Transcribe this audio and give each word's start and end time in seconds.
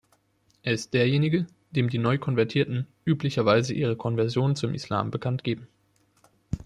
Er 0.63 0.73
ist 0.73 0.95
derjenige, 0.95 1.45
dem 1.69 1.87
die 1.91 1.99
neu 1.99 2.17
Konvertierten 2.17 2.87
üblicherweise 3.05 3.75
ihre 3.75 3.95
Konversion 3.95 4.55
zum 4.55 4.73
Islam 4.73 5.11
bekanntgeben. 5.11 5.67